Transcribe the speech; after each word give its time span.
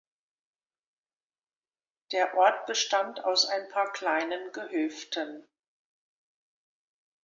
Der 2.11 2.35
Ort 2.35 2.65
bestand 2.65 3.23
aus 3.23 3.45
ein 3.45 3.69
paar 3.69 3.93
kleinen 3.93 4.51
Gehöften. 4.51 5.47